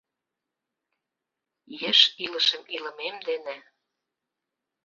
[1.89, 3.57] Еш илышым илымем дене